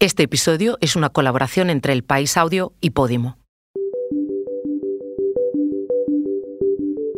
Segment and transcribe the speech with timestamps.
[0.00, 3.38] Este episodio es una colaboración entre El País Audio y Podimo.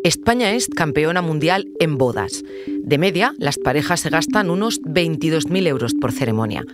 [0.04, 2.42] España es campeona mundial en bodas.
[2.82, 6.64] De media, las parejas se gastan unos 22.000 euros por ceremonia.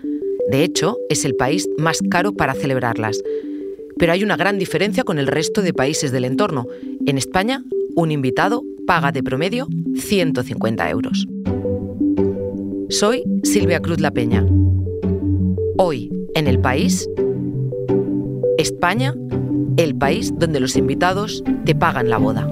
[0.50, 3.22] De hecho, es el país más caro para celebrarlas.
[3.96, 6.66] Pero hay una gran diferencia con el resto de países del entorno.
[7.06, 7.62] En España,
[7.94, 11.26] un invitado paga de promedio 150 euros.
[12.90, 14.44] Soy Silvia Cruz La Peña.
[15.78, 17.08] Hoy, en el país,
[18.58, 19.14] España,
[19.76, 22.48] el país donde los invitados te pagan la boda.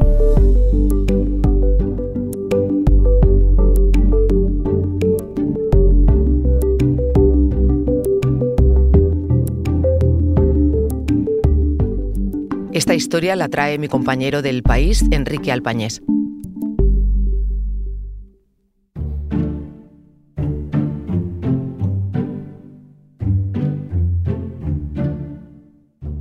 [12.72, 16.00] Esta historia la trae mi compañero del país, Enrique Alpañés.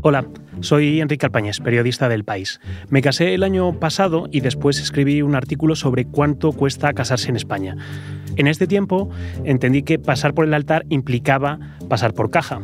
[0.09, 0.25] Hola,
[0.61, 2.59] soy Enrique Alpañés, periodista del País.
[2.89, 7.35] Me casé el año pasado y después escribí un artículo sobre cuánto cuesta casarse en
[7.35, 7.77] España.
[8.35, 9.11] En este tiempo
[9.43, 12.59] entendí que pasar por el altar implicaba pasar por caja.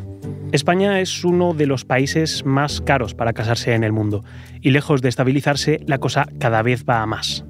[0.54, 4.24] España es uno de los países más caros para casarse en el mundo
[4.60, 7.46] y lejos de estabilizarse la cosa cada vez va a más.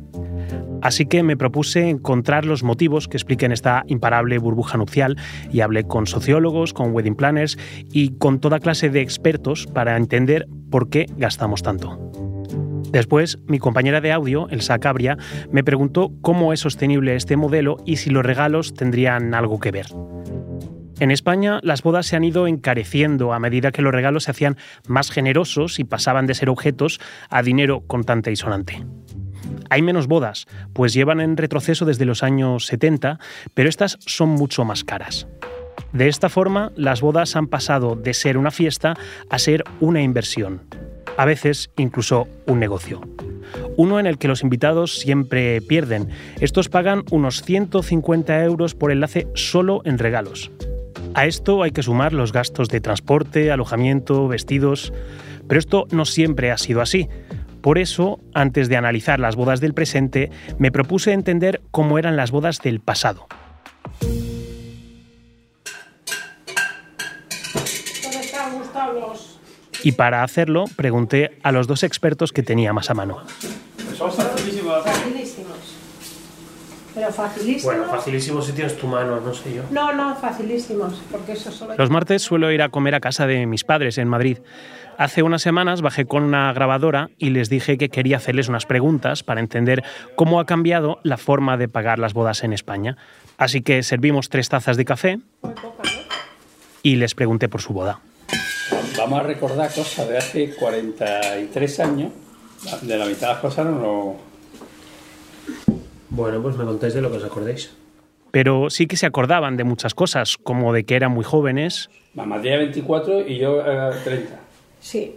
[0.86, 5.18] Así que me propuse encontrar los motivos que expliquen esta imparable burbuja nupcial
[5.52, 7.58] y hablé con sociólogos, con wedding planners
[7.92, 12.00] y con toda clase de expertos para entender por qué gastamos tanto.
[12.92, 15.18] Después, mi compañera de audio, Elsa Cabria,
[15.52, 19.88] me preguntó cómo es sostenible este modelo y si los regalos tendrían algo que ver.
[21.00, 24.56] En España, las bodas se han ido encareciendo a medida que los regalos se hacían
[24.88, 28.86] más generosos y pasaban de ser objetos a dinero contante y sonante.
[29.70, 33.20] Hay menos bodas, pues llevan en retroceso desde los años 70,
[33.54, 35.28] pero estas son mucho más caras.
[35.94, 38.96] De esta forma, las bodas han pasado de ser una fiesta
[39.30, 40.62] a ser una inversión,
[41.18, 43.02] a veces incluso un negocio.
[43.78, 46.10] Uno en el que los invitados siempre pierden.
[46.40, 50.52] Estos pagan unos 150 euros por enlace solo en regalos.
[51.14, 54.92] A esto hay que sumar los gastos de transporte, alojamiento, vestidos.
[55.48, 57.08] Pero esto no siempre ha sido así.
[57.66, 62.30] Por eso, antes de analizar las bodas del presente, me propuse entender cómo eran las
[62.30, 63.26] bodas del pasado.
[69.82, 73.24] Y para hacerlo, pregunté a los dos expertos que tenía más a mano.
[76.96, 77.04] Facilísimos.
[77.04, 77.64] Pero facilísimos.
[77.64, 79.64] Bueno, facilísimo si tienes tu mano, no sé yo.
[79.70, 81.76] No, no, facilísimos, porque eso solo...
[81.78, 84.40] Los martes suelo ir a comer a casa de mis padres en Madrid.
[84.98, 89.24] Hace unas semanas bajé con una grabadora y les dije que quería hacerles unas preguntas
[89.24, 89.84] para entender
[90.16, 92.96] cómo ha cambiado la forma de pagar las bodas en España.
[93.38, 95.20] Así que servimos tres tazas de café
[96.82, 98.00] y les pregunté por su boda.
[98.98, 102.12] Vamos a recordar cosas de hace 43 años.
[102.82, 104.16] De la mitad de las cosas no.
[106.16, 107.72] Bueno, pues me contáis de lo que os acordéis.
[108.32, 112.42] Pero sí que se acordaban de muchas cosas, como de que eran muy jóvenes, Mamá
[112.42, 114.40] tenía 24 y yo eh, 30.
[114.80, 115.16] Sí.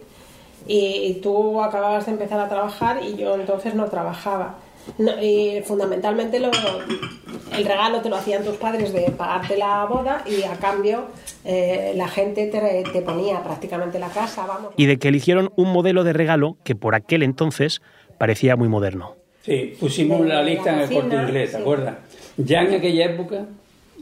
[0.67, 4.57] Y, y tú acababas de empezar a trabajar y yo entonces no trabajaba.
[4.99, 6.51] No, y fundamentalmente lo-
[7.57, 11.05] el regalo te lo hacían tus padres de pagarte la boda y a cambio
[11.45, 14.73] eh, la gente te, te ponía prácticamente la casa, vamos.
[14.77, 17.81] y de que eligieron un modelo de regalo que por aquel entonces
[18.19, 19.15] parecía muy moderno.
[19.49, 21.63] Sí, pusimos De la la lista en el corte inglés, ¿te sí.
[21.63, 21.95] acuerdas?
[22.37, 23.47] Ya en aquella época,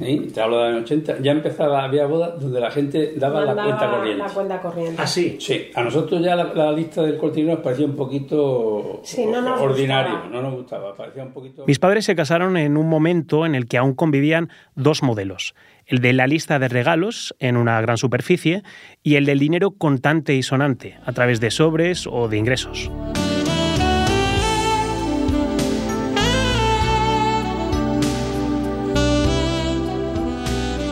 [0.01, 0.29] ¿eh?
[0.35, 3.91] te hablo de los 80, ya empezaba, había bodas donde la gente daba la cuenta
[3.91, 4.23] corriente.
[4.23, 5.03] La cuenta corriente.
[5.03, 5.37] Ah, sí.
[5.41, 9.25] Sí, a nosotros ya la, la lista del corte inglés nos parecía un poquito Sí,
[9.25, 10.35] no nos ordinario, gustaba.
[10.35, 11.65] no nos gustaba, parecía un poquito...
[11.67, 15.55] Mis padres se casaron en un momento en el que aún convivían dos modelos,
[15.87, 18.63] el de la lista de regalos en una gran superficie
[19.03, 22.91] y el del dinero contante y sonante, a través de sobres o de ingresos.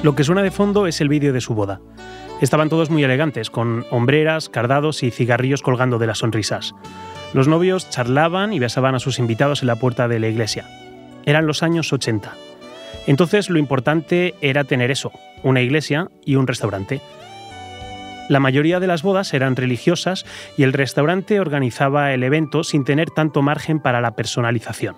[0.05, 1.81] Lo que suena de fondo es el vídeo de su boda.
[2.43, 6.75] Estaban todos muy elegantes, con hombreras, cardados y cigarrillos colgando de las sonrisas.
[7.33, 10.69] Los novios charlaban y besaban a sus invitados en la puerta de la iglesia.
[11.25, 12.35] Eran los años 80.
[13.07, 15.11] Entonces lo importante era tener eso,
[15.43, 17.01] una iglesia y un restaurante.
[18.29, 20.27] La mayoría de las bodas eran religiosas
[20.59, 24.97] y el restaurante organizaba el evento sin tener tanto margen para la personalización.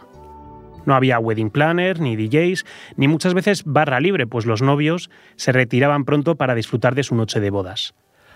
[0.86, 2.64] No había wedding planner, ni DJs,
[2.96, 7.14] ni muchas veces barra libre, pues los novios se retiraban pronto para disfrutar de su
[7.14, 7.94] noche de bodas.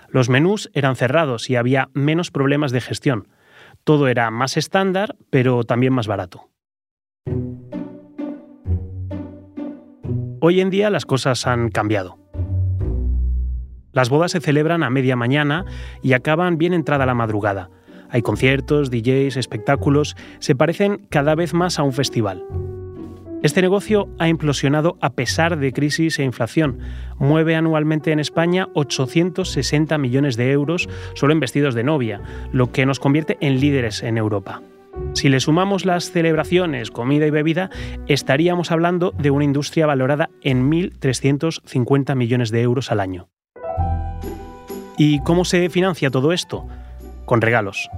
[0.08, 3.29] Los menús eran cerrados y había menos problemas de gestión.
[3.85, 6.50] Todo era más estándar, pero también más barato.
[10.41, 12.19] Hoy en día las cosas han cambiado.
[13.93, 15.64] Las bodas se celebran a media mañana
[16.03, 17.70] y acaban bien entrada la madrugada.
[18.10, 22.44] Hay conciertos, DJs, espectáculos, se parecen cada vez más a un festival.
[23.42, 26.78] Este negocio ha implosionado a pesar de crisis e inflación.
[27.18, 32.20] Mueve anualmente en España 860 millones de euros solo en vestidos de novia,
[32.52, 34.60] lo que nos convierte en líderes en Europa.
[35.14, 37.70] Si le sumamos las celebraciones, comida y bebida,
[38.08, 43.28] estaríamos hablando de una industria valorada en 1.350 millones de euros al año.
[44.98, 46.66] ¿Y cómo se financia todo esto?
[47.31, 47.88] Con regalos.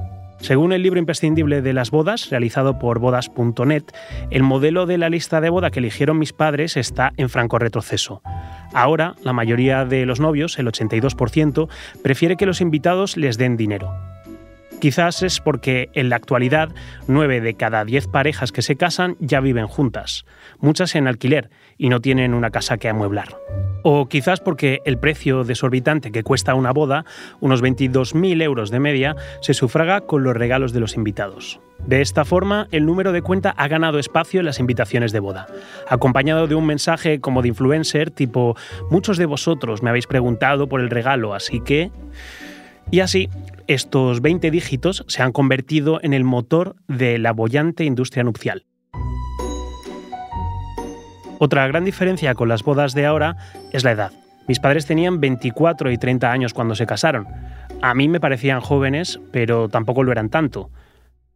[0.40, 3.84] Según el libro imprescindible de las bodas, realizado por bodas.net,
[4.30, 8.20] el modelo de la lista de boda que eligieron mis padres está en franco retroceso.
[8.74, 11.70] Ahora, la mayoría de los novios, el 82%,
[12.02, 13.90] prefiere que los invitados les den dinero.
[14.82, 16.70] Quizás es porque en la actualidad
[17.06, 20.26] 9 de cada 10 parejas que se casan ya viven juntas,
[20.58, 23.28] muchas en alquiler y no tienen una casa que amueblar.
[23.84, 27.04] O quizás porque el precio desorbitante que cuesta una boda,
[27.38, 31.60] unos 22.000 euros de media, se sufraga con los regalos de los invitados.
[31.86, 35.46] De esta forma, el número de cuenta ha ganado espacio en las invitaciones de boda,
[35.88, 38.56] acompañado de un mensaje como de influencer tipo
[38.90, 41.92] muchos de vosotros me habéis preguntado por el regalo, así que...
[42.90, 43.28] Y así,
[43.66, 48.66] estos 20 dígitos se han convertido en el motor de la bollante industria nupcial.
[51.38, 53.36] Otra gran diferencia con las bodas de ahora
[53.72, 54.12] es la edad.
[54.46, 57.26] Mis padres tenían 24 y 30 años cuando se casaron.
[57.80, 60.70] A mí me parecían jóvenes, pero tampoco lo eran tanto.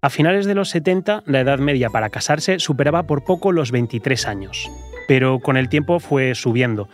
[0.03, 4.27] A finales de los 70, la edad media para casarse superaba por poco los 23
[4.27, 4.71] años.
[5.09, 6.89] Pero con el tiempo fue subiendo.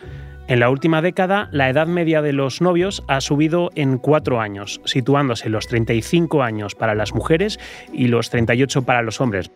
[0.53, 4.81] En la última década, la edad media de los novios ha subido en cuatro años,
[4.85, 7.59] situándose los 35 años para las mujeres
[7.91, 9.49] y los 38 para los hombres.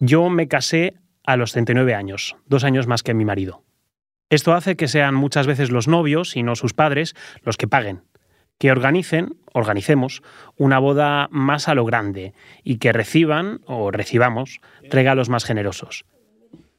[0.00, 0.94] Yo me casé
[1.24, 3.62] a los 39 años, dos años más que mi marido.
[4.28, 8.02] Esto hace que sean muchas veces los novios y no sus padres los que paguen,
[8.58, 10.24] que organicen, organicemos,
[10.56, 12.34] una boda más a lo grande
[12.64, 14.60] y que reciban o recibamos
[14.90, 16.04] regalos más generosos.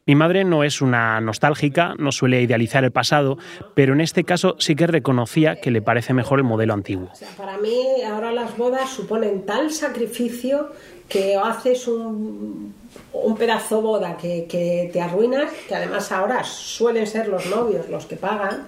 [0.06, 3.38] Mi madre no es una nostálgica, no suele idealizar el pasado,
[3.74, 7.10] pero en este caso sí que reconocía que le parece mejor el modelo antiguo.
[7.38, 10.74] para mí ahora las bodas suponen tal sacrificio
[11.08, 12.76] que haces un,
[13.14, 18.06] un pedazo boda que, que te arruinas, que además ahora suelen ser los novios los
[18.06, 18.68] que pagan.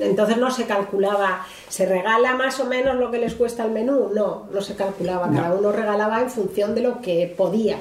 [0.00, 4.12] Entonces no se calculaba, ¿se regala más o menos lo que les cuesta el menú?
[4.14, 7.78] No, no se calculaba, cada uno regalaba en función de lo que podía.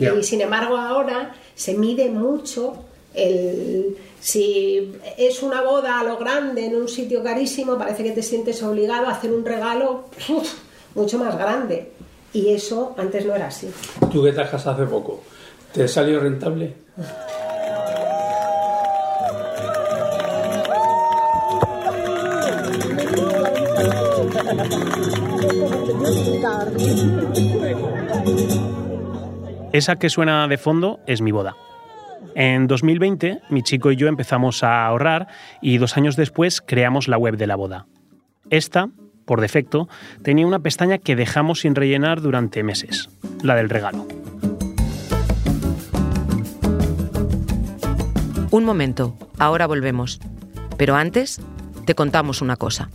[0.00, 2.72] Y sin embargo ahora se mide mucho
[3.12, 8.22] el, si es una boda a lo grande en un sitio carísimo, parece que te
[8.22, 10.04] sientes obligado a hacer un regalo
[10.94, 11.92] mucho más grande.
[12.32, 13.68] Y eso antes no era así.
[14.10, 15.20] Tú que te has casado hace poco,
[15.74, 16.72] ¿te salió rentable?
[29.72, 31.54] Esa que suena de fondo es mi boda.
[32.34, 35.28] En 2020, mi chico y yo empezamos a ahorrar
[35.62, 37.86] y dos años después creamos la web de la boda.
[38.50, 38.88] Esta,
[39.24, 39.88] por defecto,
[40.24, 43.10] tenía una pestaña que dejamos sin rellenar durante meses,
[43.42, 44.08] la del regalo.
[48.50, 50.18] Un momento, ahora volvemos.
[50.76, 51.40] Pero antes,
[51.84, 52.90] te contamos una cosa.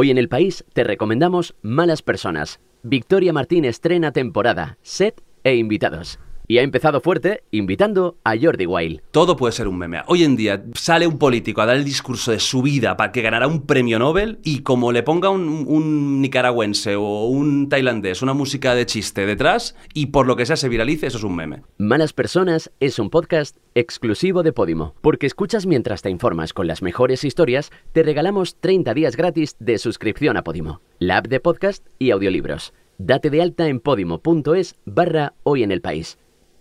[0.00, 2.60] Hoy en el país te recomendamos Malas Personas.
[2.84, 6.20] Victoria Martín estrena temporada, set e invitados.
[6.50, 9.02] Y ha empezado fuerte invitando a Jordi Wild.
[9.10, 10.00] Todo puede ser un meme.
[10.06, 13.20] Hoy en día sale un político a dar el discurso de su vida para que
[13.20, 18.32] ganará un premio Nobel y como le ponga un, un, nicaragüense o un tailandés una
[18.32, 21.64] música de chiste detrás y por lo que sea se viralice, eso es un meme.
[21.76, 24.94] Malas Personas es un podcast exclusivo de Podimo.
[25.02, 29.76] Porque escuchas mientras te informas con las mejores historias, te regalamos 30 días gratis de
[29.76, 32.72] suscripción a Podimo, la app de podcast y audiolibros.
[32.96, 36.16] Date de alta en podimo.es barra hoy en el país.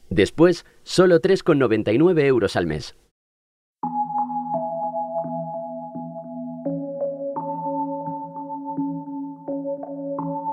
[0.09, 2.95] Después, solo 3,99 euros al mes.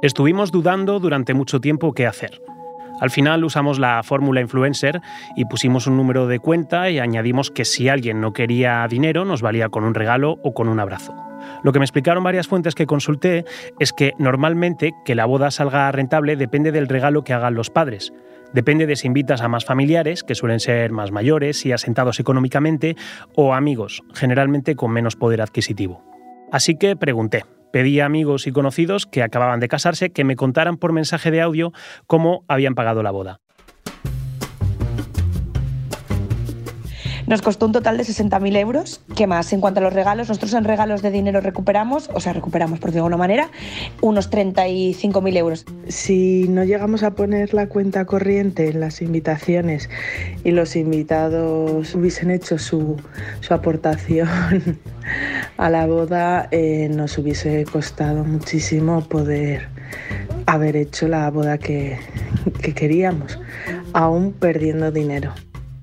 [0.02, 2.42] Estuvimos dudando durante mucho tiempo qué hacer.
[3.00, 5.00] Al final usamos la fórmula influencer
[5.34, 9.42] y pusimos un número de cuenta y añadimos que si alguien no quería dinero nos
[9.42, 11.14] valía con un regalo o con un abrazo.
[11.62, 13.44] Lo que me explicaron varias fuentes que consulté
[13.80, 18.12] es que normalmente que la boda salga rentable depende del regalo que hagan los padres.
[18.54, 22.96] Depende de si invitas a más familiares, que suelen ser más mayores y asentados económicamente,
[23.34, 26.02] o amigos, generalmente con menos poder adquisitivo.
[26.50, 27.44] Así que pregunté,
[27.74, 31.40] Pedí a amigos y conocidos que acababan de casarse que me contaran por mensaje de
[31.40, 31.72] audio
[32.06, 33.40] cómo habían pagado la boda.
[37.26, 39.00] Nos costó un total de 60.000 euros.
[39.16, 39.52] ¿Qué más?
[39.54, 42.92] En cuanto a los regalos, nosotros en regalos de dinero recuperamos, o sea, recuperamos por
[42.92, 43.50] de alguna manera,
[44.02, 45.64] unos 35.000 euros.
[45.88, 49.88] Si no llegamos a poner la cuenta corriente en las invitaciones
[50.44, 52.96] y los invitados hubiesen hecho su,
[53.40, 54.28] su aportación
[55.56, 59.68] a la boda, eh, nos hubiese costado muchísimo poder
[60.44, 61.98] haber hecho la boda que,
[62.60, 63.40] que queríamos,
[63.94, 65.32] aún perdiendo dinero.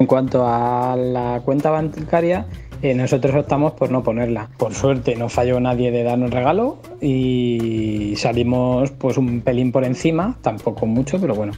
[0.02, 2.48] En cuanto a la cuenta bancaria,
[2.82, 4.50] eh, nosotros optamos por no ponerla.
[4.58, 10.40] Por suerte no falló nadie de darnos regalo y salimos pues un pelín por encima,
[10.42, 11.54] tampoco mucho, pero bueno,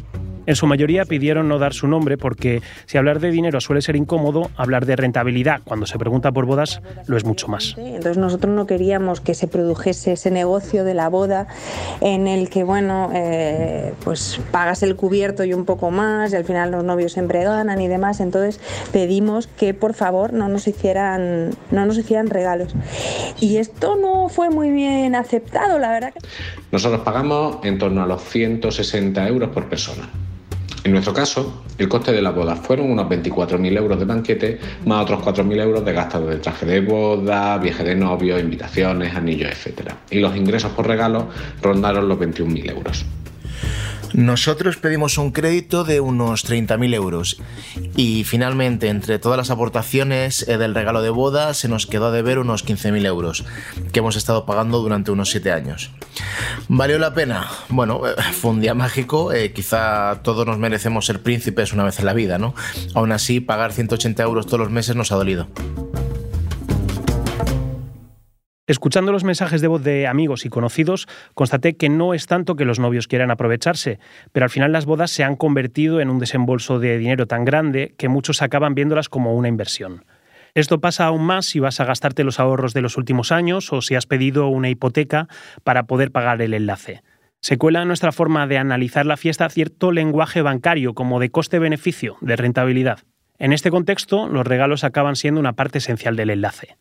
[0.45, 3.95] en su mayoría pidieron no dar su nombre porque si hablar de dinero suele ser
[3.95, 7.75] incómodo, hablar de rentabilidad cuando se pregunta por bodas lo es mucho más.
[7.77, 11.47] Entonces nosotros no queríamos que se produjese ese negocio de la boda
[12.01, 16.45] en el que, bueno, eh, pues pagas el cubierto y un poco más y al
[16.45, 18.19] final los novios siempre ganan y demás.
[18.19, 18.59] Entonces
[18.91, 22.75] pedimos que por favor no nos hicieran, no nos hicieran regalos.
[23.39, 26.13] Y esto no fue muy bien aceptado, la verdad.
[26.71, 30.09] Nosotros pagamos en torno a los 160 euros por persona.
[30.83, 35.03] En nuestro caso, el coste de la boda fueron unos 24.000 euros de banquete más
[35.03, 39.93] otros 4.000 euros de gastos de traje de boda, viaje de novio, invitaciones, anillos, etc.
[40.11, 41.29] Y los ingresos por regalo
[41.61, 43.05] rondaron los 21.000 euros.
[44.13, 47.41] Nosotros pedimos un crédito de unos 30.000 euros
[47.95, 52.11] y finalmente entre todas las aportaciones eh, del regalo de boda se nos quedó a
[52.11, 53.43] deber unos 15.000 euros
[53.91, 55.89] que hemos estado pagando durante unos 7 años.
[56.67, 57.47] ¿Valió la pena?
[57.69, 61.97] Bueno, eh, fue un día mágico, eh, quizá todos nos merecemos ser príncipes una vez
[61.97, 62.53] en la vida, ¿no?
[62.93, 65.47] Aún así, pagar 180 euros todos los meses nos ha dolido.
[68.65, 72.63] Escuchando los mensajes de voz de amigos y conocidos, constaté que no es tanto que
[72.63, 73.99] los novios quieran aprovecharse,
[74.31, 77.93] pero al final las bodas se han convertido en un desembolso de dinero tan grande
[77.97, 80.05] que muchos acaban viéndolas como una inversión.
[80.53, 83.81] Esto pasa aún más si vas a gastarte los ahorros de los últimos años o
[83.81, 85.27] si has pedido una hipoteca
[85.65, 87.03] para poder pagar el enlace.
[87.41, 92.37] Se cuela nuestra forma de analizar la fiesta cierto lenguaje bancario como de coste-beneficio, de
[92.37, 92.99] rentabilidad.
[93.39, 96.77] En este contexto, los regalos acaban siendo una parte esencial del enlace.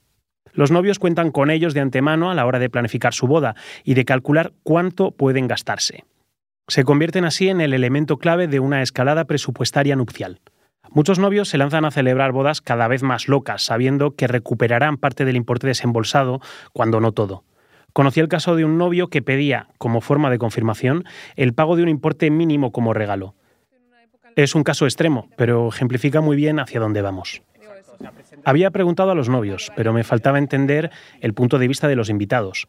[0.53, 3.55] Los novios cuentan con ellos de antemano a la hora de planificar su boda
[3.85, 6.05] y de calcular cuánto pueden gastarse.
[6.69, 10.41] Se convierten así en el elemento clave de una escalada presupuestaria nupcial.
[10.91, 15.25] Muchos novios se lanzan a celebrar bodas cada vez más locas, sabiendo que recuperarán parte
[15.25, 16.41] del importe desembolsado,
[16.73, 17.45] cuando no todo.
[17.95, 21.05] Conocí el caso de un novio que pedía, como forma de confirmación,
[21.37, 23.35] el pago de un importe mínimo como regalo.
[24.37, 27.43] Es un caso extremo, pero ejemplifica muy bien hacia dónde vamos.
[28.45, 32.11] Había preguntado a los novios, pero me faltaba entender el punto de vista de los
[32.11, 32.69] invitados.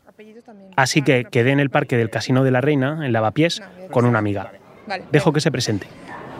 [0.75, 3.61] Así que quedé en el parque del Casino de la Reina, en Lavapiés,
[3.91, 4.51] con una amiga.
[5.11, 5.87] Dejo que se presente.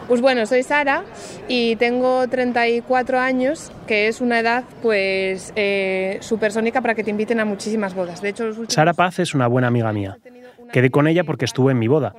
[0.08, 1.02] Pues bueno, soy Sara
[1.48, 7.40] y tengo 34 años, que es una edad pues eh, supersónica para que te inviten
[7.40, 8.20] a muchísimas bodas.
[8.20, 10.18] De hecho, Sara Paz es una buena amiga mía.
[10.72, 12.14] Quedé con ella porque estuve en mi boda.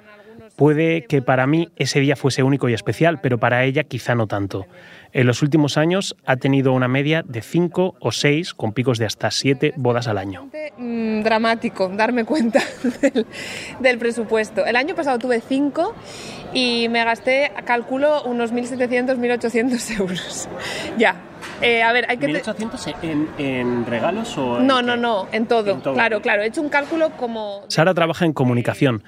[0.55, 4.27] Puede que para mí ese día fuese único y especial, pero para ella quizá no
[4.27, 4.67] tanto.
[5.11, 9.05] En los últimos años ha tenido una media de 5 o 6, con picos de
[9.05, 10.49] hasta 7 bodas al año.
[10.77, 12.61] Mm, dramático darme cuenta
[13.79, 14.65] del, presupuesto.
[14.65, 15.95] El año pasado tuve 5
[16.53, 20.49] y me gasté, calculo, unos 1.700, 1.800 euros.
[20.97, 21.15] ya,
[21.61, 22.27] eh, a ver, hay que...
[22.27, 24.59] ¿1.800 en, regalos o...?
[24.59, 25.79] no, no, no, en todo.
[25.81, 26.43] Claro, claro.
[26.43, 27.63] He hecho un cálculo como...
[27.69, 29.03] Sara trabaja en comunicación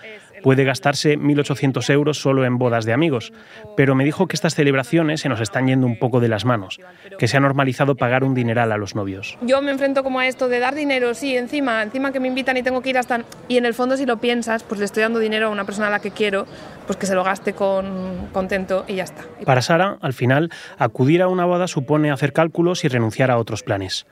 [0.47, 3.33] puede gastarse 1.800 euros solo en bodas de amigos,
[3.75, 6.79] pero me dijo que estas celebraciones se nos están yendo un poco de las manos,
[7.19, 9.37] que se ha normalizado pagar un dineral a los novios.
[9.41, 12.55] Yo me enfrento como a esto de dar dinero, sí, encima, encima que me invitan
[12.55, 13.25] y tengo que ir hasta...
[13.49, 15.87] Y en el fondo si lo piensas, pues le estoy dando dinero a una persona
[15.87, 16.45] a la que quiero,
[16.85, 19.25] pues que se lo gaste con contento y ya está.
[19.43, 23.63] Para Sara, al final, acudir a una boda supone hacer cálculos y renunciar a otros
[23.63, 24.07] planes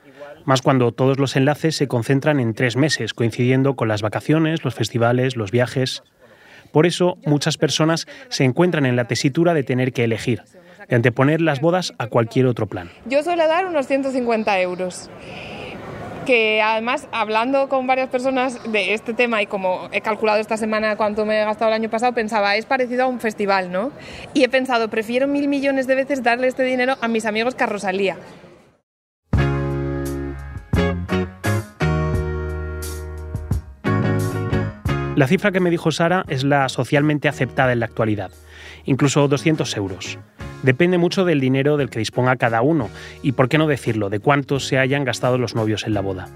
[0.46, 4.74] más cuando todos los enlaces se concentran en tres meses, coincidiendo con las vacaciones, los
[4.74, 6.04] festivales, los viajes.
[6.76, 10.42] Por eso muchas personas se encuentran en la tesitura de tener que elegir,
[10.86, 12.90] de anteponer las bodas a cualquier otro plan.
[13.06, 15.08] Yo suelo dar unos 150 euros
[16.26, 20.96] que además hablando con varias personas de este tema y como he calculado esta semana
[20.96, 23.90] cuánto me he gastado el año pasado, pensaba, es parecido a un festival, ¿no?
[24.34, 27.64] Y he pensado, prefiero mil millones de veces darle este dinero a mis amigos que
[27.64, 28.18] a Rosalía.
[35.16, 38.30] La cifra que me dijo Sara es la socialmente aceptada en la actualidad,
[38.84, 40.18] incluso 200 euros.
[40.62, 42.90] Depende mucho del dinero del que disponga cada uno
[43.22, 46.28] y, por qué no decirlo, de cuánto se hayan gastado los novios en la boda.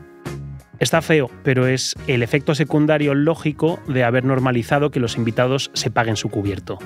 [0.78, 5.90] Está feo, pero es el efecto secundario lógico de haber normalizado que los invitados se
[5.90, 6.78] paguen su cubierto.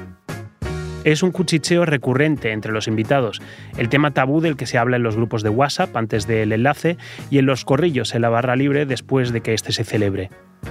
[1.05, 3.43] Es un cuchicheo recurrente entre los invitados,
[3.77, 6.97] el tema tabú del que se habla en los grupos de WhatsApp antes del enlace
[7.31, 10.31] y en los corrillos en la barra libre después de que éste se celebre.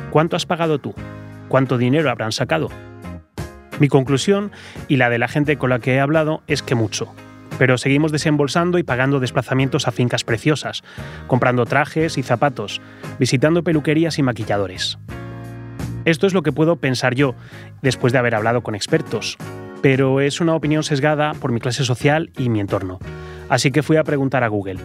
[0.10, 0.96] ¿Cuánto has pagado tú?
[1.50, 2.70] ¿Cuánto dinero habrán sacado?
[3.80, 4.52] Mi conclusión,
[4.88, 7.14] y la de la gente con la que he hablado, es que mucho
[7.60, 10.84] pero seguimos desembolsando y pagando desplazamientos a fincas preciosas,
[11.28, 12.82] comprando trajes y zapatos,
[13.20, 14.98] visitando peluquerías y maquilladores.
[16.04, 17.36] Esto es lo que puedo pensar yo,
[17.82, 19.38] después de haber hablado con expertos,
[19.84, 23.00] pero es una opinión sesgada por mi clase social y mi entorno.
[23.50, 24.80] Así que fui a preguntar a Google.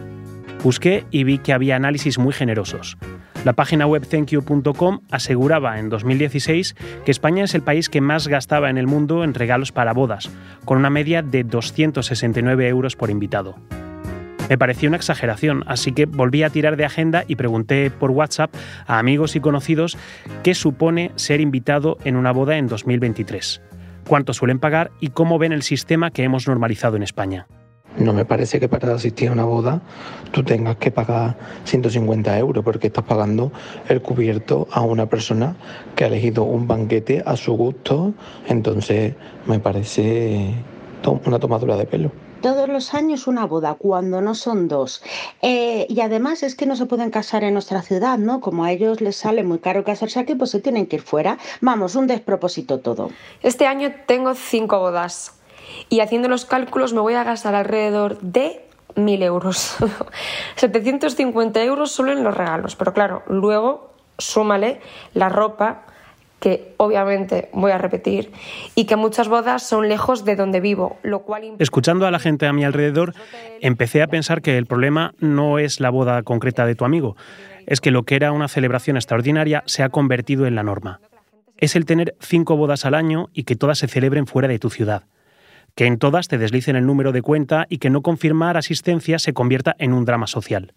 [0.61, 2.97] Busqué y vi que había análisis muy generosos.
[3.45, 6.75] La página web thankyou.com aseguraba en 2016
[7.05, 10.29] que España es el país que más gastaba en el mundo en regalos para bodas,
[10.65, 13.55] con una media de 269 euros por invitado.
[14.49, 18.53] Me pareció una exageración, así que volví a tirar de agenda y pregunté por WhatsApp
[18.85, 19.97] a amigos y conocidos
[20.43, 23.61] qué supone ser invitado en una boda en 2023,
[24.09, 27.47] cuánto suelen pagar y cómo ven el sistema que hemos normalizado en España.
[27.97, 29.81] No me parece que para asistir a una boda
[30.31, 33.51] tú tengas que pagar 150 euros porque estás pagando
[33.87, 35.55] el cubierto a una persona
[35.95, 38.13] que ha elegido un banquete a su gusto.
[38.47, 39.13] Entonces
[39.45, 40.55] me parece
[41.25, 45.03] una tomadura de pelo todos los años una boda, cuando no son dos.
[45.41, 48.41] Eh, y además es que no se pueden casar en nuestra ciudad, ¿no?
[48.41, 51.37] Como a ellos les sale muy caro casarse aquí, pues se tienen que ir fuera.
[51.61, 53.09] Vamos, un despropósito todo.
[53.41, 55.39] Este año tengo cinco bodas
[55.89, 58.65] y haciendo los cálculos me voy a gastar alrededor de
[58.95, 59.75] 1.000 euros.
[60.55, 64.81] 750 euros solo en los regalos, pero claro, luego súmale
[65.13, 65.85] la ropa
[66.39, 68.31] que obviamente voy a repetir
[68.75, 72.45] y que muchas bodas son lejos de donde vivo, lo cual Escuchando a la gente
[72.47, 73.13] a mi alrededor,
[73.61, 77.15] empecé a pensar que el problema no es la boda concreta de tu amigo,
[77.65, 81.01] es que lo que era una celebración extraordinaria se ha convertido en la norma.
[81.57, 84.69] Es el tener cinco bodas al año y que todas se celebren fuera de tu
[84.69, 85.03] ciudad
[85.75, 89.33] que en todas te deslicen el número de cuenta y que no confirmar asistencia se
[89.33, 90.73] convierta en un drama social.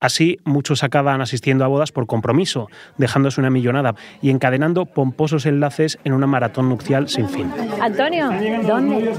[0.00, 5.98] Así, muchos acaban asistiendo a bodas por compromiso, dejándose una millonada y encadenando pomposos enlaces
[6.04, 7.52] en una maratón nupcial sin fin.
[7.80, 8.30] Antonio,
[8.66, 9.12] ¿dónde?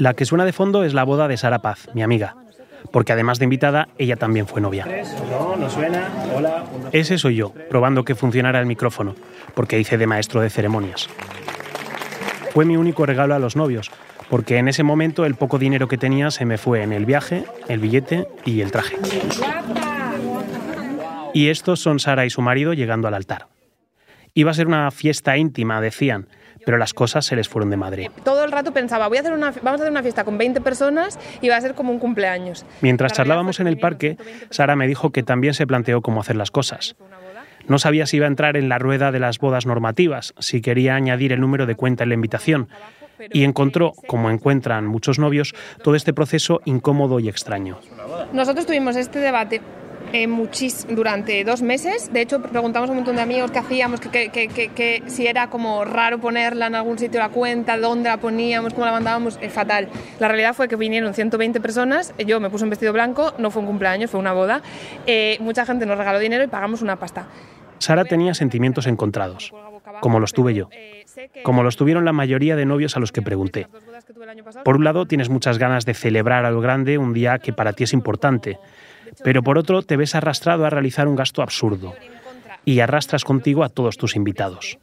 [0.00, 2.34] La que suena de fondo es la boda de Sara Paz, mi amiga,
[2.90, 4.84] porque además de invitada, ella también fue novia.
[5.30, 6.08] No, no suena.
[6.34, 6.64] Hola.
[6.90, 9.14] Ese soy yo, probando que funcionara el micrófono,
[9.54, 11.08] porque hice de maestro de ceremonias.
[12.52, 13.92] Fue mi único regalo a los novios,
[14.32, 17.44] porque en ese momento el poco dinero que tenía se me fue en el viaje,
[17.68, 18.96] el billete y el traje.
[21.34, 23.48] Y estos son Sara y su marido llegando al altar.
[24.32, 26.28] Iba a ser una fiesta íntima, decían,
[26.64, 28.10] pero las cosas se les fueron de madre.
[28.24, 30.62] Todo el rato pensaba, voy a hacer una, vamos a hacer una fiesta con 20
[30.62, 32.64] personas y va a ser como un cumpleaños.
[32.80, 34.16] Mientras charlábamos en el parque,
[34.48, 36.96] Sara me dijo que también se planteó cómo hacer las cosas.
[37.68, 40.94] No sabía si iba a entrar en la rueda de las bodas normativas, si quería
[40.94, 42.68] añadir el número de cuenta en la invitación,
[43.32, 47.78] y encontró, como encuentran muchos novios, todo este proceso incómodo y extraño.
[48.32, 49.60] Nosotros tuvimos este debate
[50.12, 50.28] eh,
[50.90, 52.12] durante dos meses.
[52.12, 56.18] De hecho, preguntamos a un montón de amigos qué hacíamos, que, si era como raro
[56.18, 59.38] ponerla en algún sitio la cuenta, dónde la poníamos, cómo la mandábamos.
[59.50, 59.88] Fatal.
[60.18, 62.14] La realidad fue que vinieron 120 personas.
[62.26, 64.62] Yo me puse un vestido blanco, no fue un cumpleaños, fue una boda.
[65.06, 67.26] Eh, mucha gente nos regaló dinero y pagamos una pasta.
[67.82, 69.52] Sara tenía sentimientos encontrados,
[70.00, 70.68] como los tuve yo,
[71.42, 73.66] como los tuvieron la mayoría de novios a los que pregunté.
[74.64, 77.82] Por un lado, tienes muchas ganas de celebrar algo grande un día que para ti
[77.82, 78.60] es importante,
[79.24, 81.94] pero por otro, te ves arrastrado a realizar un gasto absurdo
[82.64, 84.78] y arrastras contigo a todos tus invitados.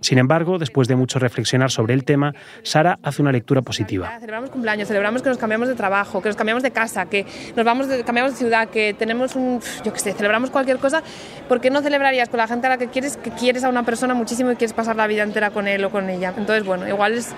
[0.00, 4.10] Sin embargo, después de mucho reflexionar sobre el tema, Sara hace una lectura positiva.
[4.20, 7.64] Celebramos cumpleaños, celebramos que nos cambiamos de trabajo, que nos cambiamos de casa, que nos
[7.64, 11.02] vamos de, cambiamos de ciudad, que tenemos un, yo qué sé, celebramos cualquier cosa.
[11.48, 13.82] ¿Por qué no celebrarías con la gente a la que quieres, que quieres a una
[13.82, 16.34] persona muchísimo y quieres pasar la vida entera con él o con ella?
[16.36, 17.34] Entonces, bueno, igual es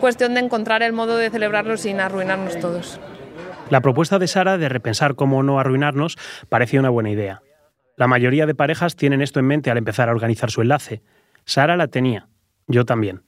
[0.00, 3.00] cuestión de encontrar el modo de celebrarlo sin arruinarnos todos.
[3.70, 6.16] La propuesta de Sara de repensar cómo no arruinarnos
[6.48, 7.42] parecía una buena idea.
[7.96, 11.02] La mayoría de parejas tienen esto en mente al empezar a organizar su enlace.
[11.46, 12.28] Sara la tenía,
[12.66, 13.22] yo también.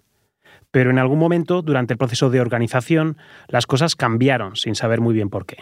[0.73, 5.15] Pero en algún momento, durante el proceso de organización, las cosas cambiaron sin saber muy
[5.15, 5.59] bien por qué.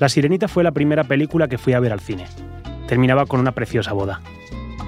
[0.00, 2.26] La Sirenita fue la primera película que fui a ver al cine.
[2.88, 4.20] Terminaba con una preciosa boda.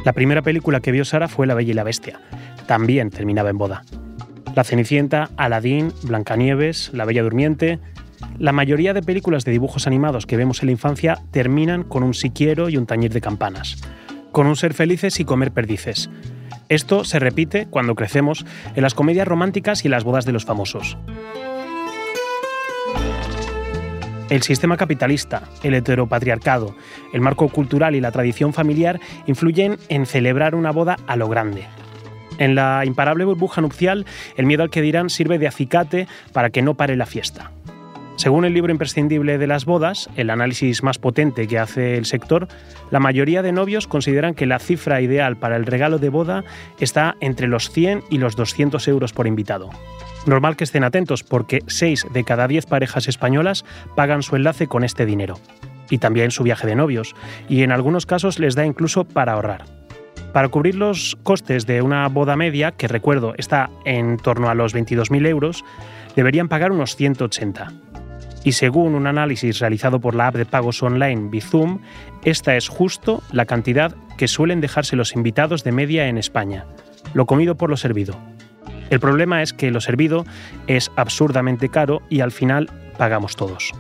[0.04, 2.20] La primera película que vio Sara fue La Bella y la Bestia.
[2.66, 3.84] También terminaba en boda.
[4.56, 7.78] La Cenicienta, Aladín, Blancanieves, La Bella Durmiente,
[8.38, 12.14] la mayoría de películas de dibujos animados que vemos en la infancia terminan con un
[12.14, 13.76] si quiero y un tañir de campanas,
[14.32, 16.10] con un ser felices y comer perdices.
[16.68, 20.96] Esto se repite cuando crecemos en las comedias románticas y las bodas de los famosos.
[24.28, 26.74] El sistema capitalista, el heteropatriarcado,
[27.12, 31.64] el marco cultural y la tradición familiar influyen en celebrar una boda a lo grande.
[32.38, 34.04] En la imparable burbuja nupcial,
[34.36, 37.52] el miedo al que dirán sirve de acicate para que no pare la fiesta.
[38.16, 42.48] Según el libro imprescindible de las bodas, el análisis más potente que hace el sector,
[42.90, 46.42] la mayoría de novios consideran que la cifra ideal para el regalo de boda
[46.80, 49.68] está entre los 100 y los 200 euros por invitado.
[50.24, 54.82] Normal que estén atentos porque 6 de cada 10 parejas españolas pagan su enlace con
[54.82, 55.38] este dinero.
[55.90, 57.14] Y también su viaje de novios,
[57.50, 59.64] y en algunos casos les da incluso para ahorrar.
[60.32, 64.74] Para cubrir los costes de una boda media, que recuerdo está en torno a los
[64.74, 65.64] 22.000 euros,
[66.16, 67.72] deberían pagar unos 180
[68.46, 71.80] y según un análisis realizado por la app de pagos online Bizum,
[72.22, 76.64] esta es justo la cantidad que suelen dejarse los invitados de media en España,
[77.12, 78.16] lo comido por lo servido.
[78.88, 80.24] El problema es que lo servido
[80.68, 83.72] es absurdamente caro y al final pagamos todos.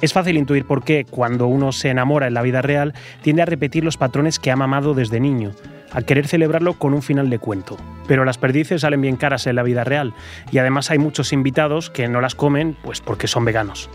[0.00, 3.46] Es fácil intuir por qué, cuando uno se enamora en la vida real, tiende a
[3.46, 5.52] repetir los patrones que ha mamado desde niño,
[5.90, 7.76] a querer celebrarlo con un final de cuento.
[8.06, 10.14] Pero las perdices salen bien caras en la vida real
[10.52, 13.90] y además hay muchos invitados que no las comen pues porque son veganos.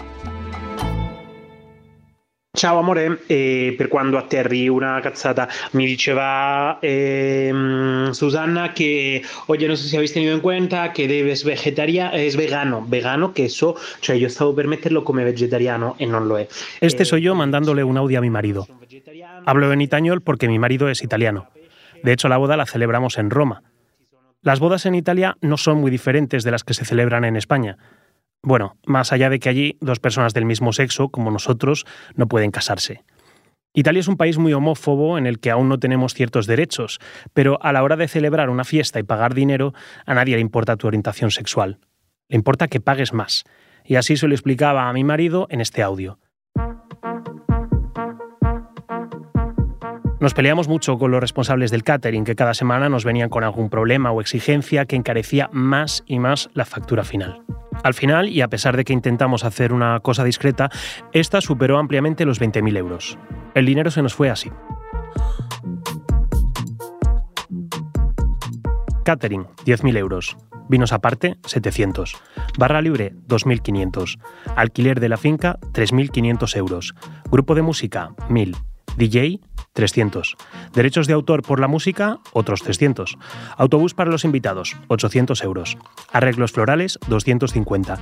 [2.56, 9.76] Ciao amore, eh, per quando atterri una cazzata, mi diceva ehm, Susanna que, oye, no
[9.76, 14.16] sé si habéis tenido en cuenta que debes vegetaria, es vegano, vegano, que eso, cioè
[14.16, 16.48] io stavo per metterlo come vegetariano e non lo è.
[16.80, 18.68] Este soy yo mandándole un audio a mi marido.
[19.46, 21.50] Hablo en itañol porque mi marido es italiano.
[22.04, 23.64] De hecho, la boda la celebramos en Roma.
[24.44, 27.78] Las bodas en Italia no son muy diferentes de las que se celebran en España.
[28.46, 32.52] Bueno, más allá de que allí dos personas del mismo sexo, como nosotros, no pueden
[32.52, 33.04] casarse.
[33.74, 37.00] Italia es un país muy homófobo en el que aún no tenemos ciertos derechos,
[37.34, 39.74] pero a la hora de celebrar una fiesta y pagar dinero,
[40.06, 41.80] a nadie le importa tu orientación sexual.
[42.28, 43.46] Le importa que pagues más.
[43.86, 46.20] Y así se lo explicaba a mi marido en este audio.
[50.24, 53.70] Nos peleamos mucho con los responsables del catering, que cada semana nos venían con algún
[53.70, 57.42] problema o exigencia que encarecía más y más la factura final.
[57.84, 60.70] Al final, y a pesar de que intentamos hacer una cosa discreta,
[61.12, 63.18] esta superó ampliamente los 20.000 euros.
[63.54, 64.50] El dinero se nos fue así.
[69.04, 70.38] Catering, 10.000 euros.
[70.70, 72.16] Vinos aparte, 700.
[72.58, 74.18] Barra libre, 2.500.
[74.56, 76.96] Alquiler de la finca, 3.500 euros.
[77.30, 78.56] Grupo de música, 1.000.
[78.96, 79.42] DJ,
[79.74, 80.38] 300.
[80.74, 83.18] Derechos de autor por la música, otros 300.
[83.58, 85.78] Autobús para los invitados, 800 euros.
[86.12, 87.98] Arreglos florales, 250.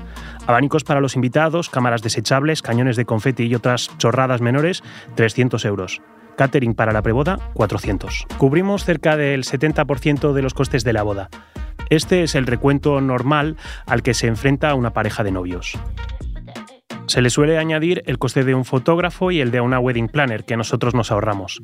[0.47, 4.84] Abanicos para los invitados, cámaras desechables, cañones de confeti y otras chorradas menores,
[5.15, 6.01] 300 euros.
[6.38, 8.27] Catering para la preboda, 400.
[8.38, 11.29] Cubrimos cerca del 70% de los costes de la boda.
[11.89, 15.77] Este es el recuento normal al que se enfrenta una pareja de novios.
[17.12, 20.45] Se le suele añadir el coste de un fotógrafo y el de una wedding planner
[20.45, 21.62] que nosotros nos ahorramos.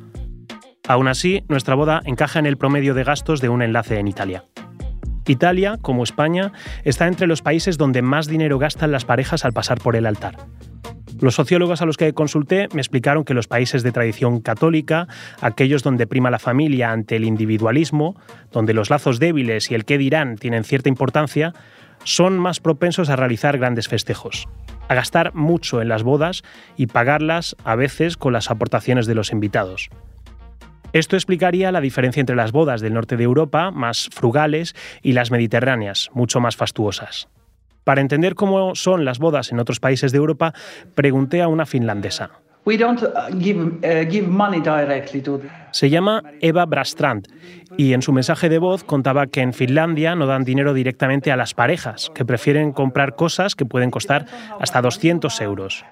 [0.89, 4.43] Aún así, nuestra boda encaja en el promedio de gastos de un enlace en Italia.
[5.25, 6.51] Italia, como España,
[6.83, 10.35] está entre los países donde más dinero gastan las parejas al pasar por el altar.
[11.21, 15.07] Los sociólogos a los que consulté me explicaron que los países de tradición católica,
[15.39, 18.19] aquellos donde prima la familia ante el individualismo,
[18.51, 21.53] donde los lazos débiles y el qué dirán tienen cierta importancia,
[22.03, 24.49] son más propensos a realizar grandes festejos
[24.87, 26.43] a gastar mucho en las bodas
[26.75, 29.89] y pagarlas a veces con las aportaciones de los invitados.
[30.93, 35.31] Esto explicaría la diferencia entre las bodas del norte de Europa, más frugales, y las
[35.31, 37.27] mediterráneas, mucho más fastuosas.
[37.83, 40.53] Para entender cómo son las bodas en otros países de Europa,
[40.95, 42.31] pregunté a una finlandesa.
[45.71, 47.25] Se llama Eva Brastrand
[47.77, 51.37] y en su mensaje de voz contaba que en Finlandia no dan dinero directamente a
[51.37, 54.25] las parejas, que prefieren comprar cosas que pueden costar
[54.59, 55.85] hasta 200 euros.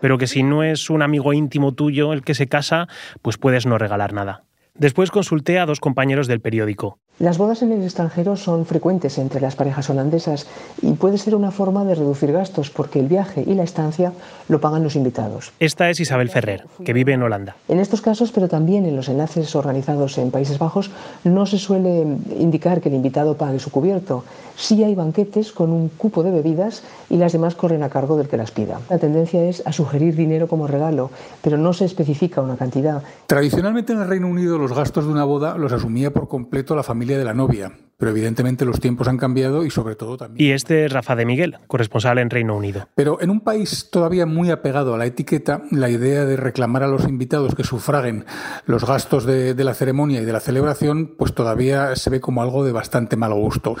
[0.00, 2.88] Pero que si no es un amigo íntimo tuyo el que se casa,
[3.22, 4.42] pues puedes no regalar nada.
[4.74, 6.98] Después consulté a dos compañeros del periódico.
[7.18, 10.46] Las bodas en el extranjero son frecuentes entre las parejas holandesas
[10.80, 14.12] y puede ser una forma de reducir gastos porque el viaje y la estancia
[14.48, 15.52] lo pagan los invitados.
[15.60, 17.54] Esta es Isabel Ferrer, que vive en Holanda.
[17.68, 20.90] En estos casos, pero también en los enlaces organizados en Países Bajos,
[21.22, 22.00] no se suele
[22.38, 24.24] indicar que el invitado pague su cubierto.
[24.56, 28.28] Sí hay banquetes con un cupo de bebidas y las demás corren a cargo del
[28.28, 28.80] que las pida.
[28.88, 31.10] La tendencia es a sugerir dinero como regalo,
[31.42, 33.02] pero no se especifica una cantidad.
[33.26, 36.82] Tradicionalmente en el Reino Unido los gastos de una boda los asumía por completo la
[36.82, 37.72] familia familia de la novia.
[37.98, 40.46] Pero evidentemente los tiempos han cambiado y sobre todo también.
[40.46, 42.88] Y este es Rafa de Miguel, corresponsal en Reino Unido.
[42.94, 46.86] Pero en un país todavía muy apegado a la etiqueta, la idea de reclamar a
[46.86, 48.24] los invitados que sufraguen
[48.66, 52.40] los gastos de, de la ceremonia y de la celebración, pues todavía se ve como
[52.40, 53.74] algo de bastante mal gusto.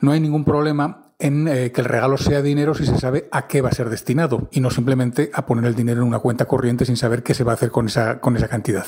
[0.00, 3.48] No hay ningún problema en eh, que el regalo sea dinero si se sabe a
[3.48, 6.44] qué va a ser destinado y no simplemente a poner el dinero en una cuenta
[6.44, 8.86] corriente sin saber qué se va a hacer con esa, con esa cantidad.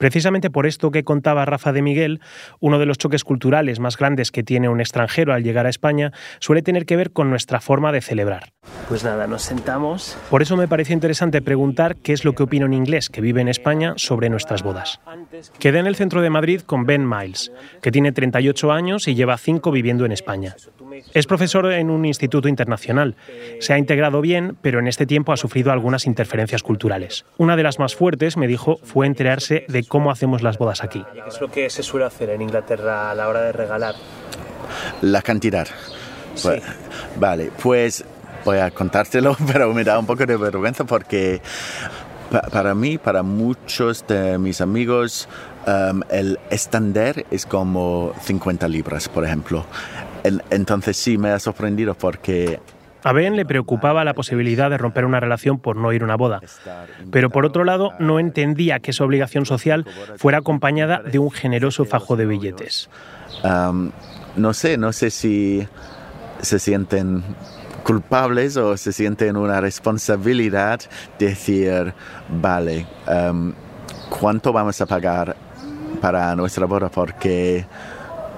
[0.00, 2.22] Precisamente por esto que contaba Rafa de Miguel,
[2.58, 6.10] uno de los choques culturales más grandes que tiene un extranjero al llegar a España
[6.38, 8.54] suele tener que ver con nuestra forma de celebrar.
[8.88, 10.16] Pues nada, nos sentamos.
[10.30, 13.42] Por eso me pareció interesante preguntar qué es lo que opina un inglés que vive
[13.42, 15.00] en España sobre nuestras bodas.
[15.58, 19.36] Quedé en el centro de Madrid con Ben Miles, que tiene 38 años y lleva
[19.36, 20.56] 5 viviendo en España.
[21.14, 23.16] Es profesor en un instituto internacional.
[23.60, 27.26] Se ha integrado bien, pero en este tiempo ha sufrido algunas interferencias culturales.
[27.36, 31.04] Una de las más fuertes, me dijo, fue enterarse de cómo hacemos las bodas aquí.
[31.12, 33.96] ¿Qué es lo que se suele hacer en Inglaterra a la hora de regalar?
[35.02, 35.66] La cantidad.
[36.36, 36.46] Sí.
[36.48, 36.62] Pues,
[37.16, 38.04] vale, pues
[38.44, 41.42] voy a contártelo, pero me da un poco de vergüenza porque
[42.30, 45.28] pa- para mí, para muchos de mis amigos,
[45.66, 49.64] um, el estándar es como 50 libras, por ejemplo.
[50.22, 52.60] En- entonces sí me ha sorprendido porque
[53.02, 56.16] A Ben le preocupaba la posibilidad de romper una relación por no ir a una
[56.16, 56.40] boda.
[57.10, 59.86] Pero por otro lado, no entendía que esa obligación social
[60.16, 62.90] fuera acompañada de un generoso fajo de billetes.
[64.36, 65.66] No sé, no sé si
[66.40, 67.24] se sienten
[67.82, 70.80] culpables o se sienten una responsabilidad
[71.18, 71.94] de decir,
[72.28, 72.86] vale,
[74.08, 75.36] ¿cuánto vamos a pagar
[76.00, 76.90] para nuestra boda?
[76.90, 77.64] Porque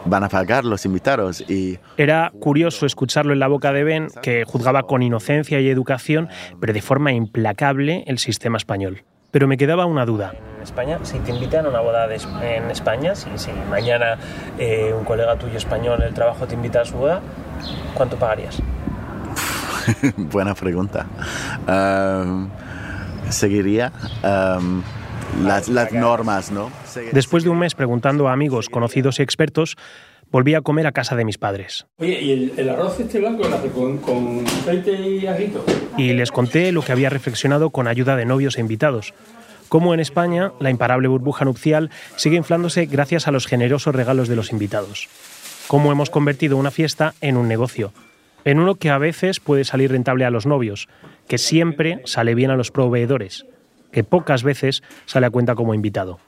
[0.04, 4.44] van a pagar los invitados y Era curioso escucharlo en la boca de Ben, que
[4.44, 6.28] juzgaba con inocencia y educación,
[6.60, 9.04] pero de forma implacable el sistema español.
[9.30, 10.34] Pero me quedaba una duda.
[10.56, 14.18] En España, si te invitan a una boda de en España, si, si mañana
[14.58, 17.20] eh, un colega tuyo español en el trabajo te invita a su boda,
[17.94, 18.60] ¿cuánto pagarías?
[20.16, 21.06] buena pregunta.
[21.66, 22.50] Um,
[23.30, 23.90] seguiría
[24.22, 24.82] um,
[25.42, 26.70] las, las normas, ¿no?
[27.12, 29.76] Después de un mes preguntando a amigos, conocidos y expertos,
[30.30, 31.86] volví a comer a casa de mis padres.
[31.98, 35.64] Oye, ¿y el, el arroz este blanco lo hace con, con aceite y ajito?
[35.96, 39.14] y les conté lo que había reflexionado con ayuda de novios e invitados.
[39.68, 44.36] Cómo en España la imparable burbuja nupcial sigue inflándose gracias a los generosos regalos de
[44.36, 45.08] los invitados.
[45.66, 47.92] Cómo hemos convertido una fiesta en un negocio,
[48.44, 50.88] en uno que a veces puede salir rentable a los novios,
[51.28, 53.46] que siempre sale bien a los proveedores,
[53.92, 56.18] que pocas veces sale a cuenta como invitado.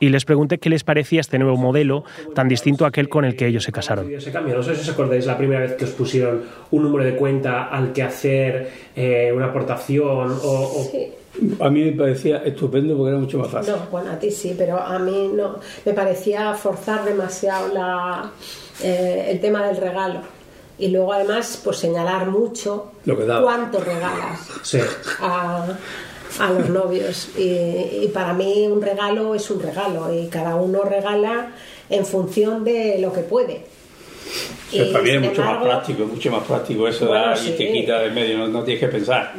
[0.00, 2.02] Y les pregunté qué les parecía este nuevo modelo
[2.34, 4.12] tan distinto a aquel con el que ellos se casaron.
[4.12, 7.04] Ese cambio, no sé si os acordáis la primera vez que os pusieron un número
[7.04, 10.90] de cuenta al que hacer eh, una aportación o, o-
[11.64, 13.74] A mí me parecía estupendo porque era mucho más fácil.
[13.74, 15.60] No, bueno, a ti sí, pero a mí no.
[15.86, 18.28] Me parecía forzar demasiado la,
[18.82, 20.20] eh, el tema del regalo.
[20.78, 24.80] Y luego además, pues señalar mucho Lo que cuánto regalas Sí.
[25.20, 25.66] a,
[26.42, 27.28] a los novios.
[27.38, 27.42] Y,
[28.02, 31.52] y para mí un regalo es un regalo y cada uno regala
[31.88, 33.64] en función de lo que puede.
[34.70, 37.50] Pero Y, también es mucho más práctico, mucho más práctico eso Bueno, da, sí.
[37.50, 39.34] y te quita de medio, no, no tienes que pensar.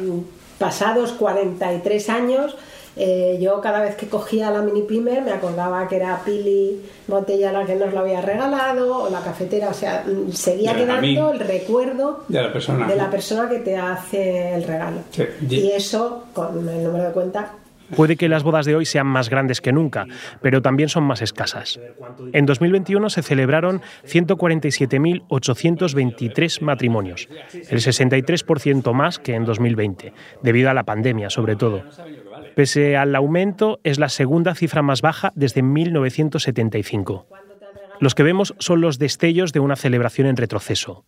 [0.58, 2.56] pasados 43 años,
[2.96, 7.52] eh, yo cada vez que cogía la mini primer me acordaba que era Pili Botella
[7.52, 11.16] la que nos lo había regalado o la cafetera, o sea, mm, seguía quedando mí.
[11.16, 12.86] el recuerdo De la persona.
[12.86, 14.98] de la persona que te hace el regalo.
[15.10, 15.24] Sí.
[15.50, 17.52] Y eso, con el número de cuenta,
[17.94, 20.06] Puede que las bodas de hoy sean más grandes que nunca,
[20.40, 21.78] pero también son más escasas.
[22.32, 30.84] En 2021 se celebraron 147.823 matrimonios, el 63% más que en 2020, debido a la
[30.84, 31.82] pandemia sobre todo.
[32.54, 37.26] Pese al aumento, es la segunda cifra más baja desde 1975.
[38.00, 41.04] Los que vemos son los destellos de una celebración en retroceso.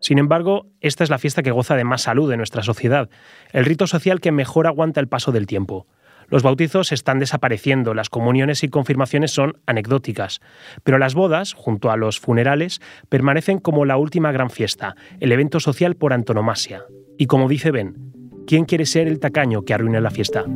[0.00, 3.10] Sin embargo, esta es la fiesta que goza de más salud en nuestra sociedad,
[3.52, 5.86] el rito social que mejor aguanta el paso del tiempo.
[6.28, 10.40] Los bautizos están desapareciendo, las comuniones y confirmaciones son anecdóticas,
[10.84, 15.58] pero las bodas, junto a los funerales, permanecen como la última gran fiesta, el evento
[15.58, 16.84] social por antonomasia.
[17.16, 18.12] Y como dice Ben,
[18.48, 20.46] ¿quién quiere ser el tacaño que arruine la fiesta?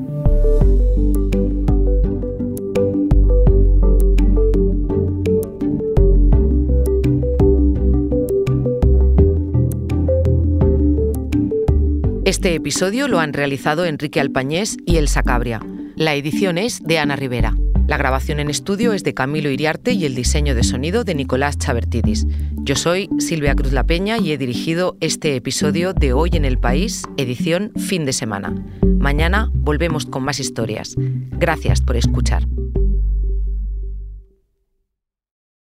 [12.24, 15.60] Este episodio lo han realizado Enrique Alpañés y Elsa Cabria.
[15.94, 17.54] La edición es de Ana Rivera.
[17.86, 21.58] La grabación en estudio es de Camilo Iriarte y el diseño de sonido de Nicolás
[21.58, 22.26] Chabertidis.
[22.62, 26.58] Yo soy Silvia Cruz La Peña y he dirigido este episodio de Hoy en el
[26.58, 28.54] País, edición fin de semana.
[28.98, 30.94] Mañana volvemos con más historias.
[30.96, 32.46] Gracias por escuchar.